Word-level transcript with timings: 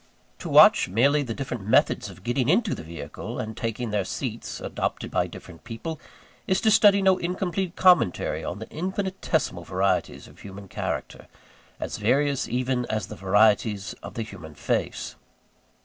To 0.39 0.49
watch 0.49 0.89
merely 0.89 1.21
the 1.21 1.35
different 1.35 1.63
methods 1.67 2.09
of 2.09 2.23
getting 2.23 2.49
into 2.49 2.73
the 2.73 2.81
vehicle, 2.81 3.37
and 3.37 3.55
taking 3.55 3.91
their 3.91 4.03
seats, 4.03 4.59
adopted 4.59 5.11
by 5.11 5.27
different 5.27 5.63
people, 5.63 5.99
is 6.47 6.59
to 6.61 6.71
study 6.71 7.03
no 7.03 7.19
incomplete 7.19 7.75
commentary 7.75 8.43
on 8.43 8.57
the 8.57 8.67
infinitesimal 8.71 9.63
varieties 9.63 10.27
of 10.27 10.39
human 10.39 10.67
character 10.67 11.27
as 11.79 11.97
various 11.97 12.47
even 12.49 12.87
as 12.87 13.09
the 13.09 13.15
varieties 13.15 13.93
of 14.01 14.15
the 14.15 14.23
human 14.23 14.55
face. 14.55 15.17